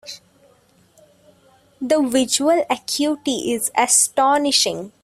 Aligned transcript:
The 1.79 2.01
visual 2.01 2.65
acuity 2.71 3.51
is 3.53 3.69
astonishing. 3.77 4.91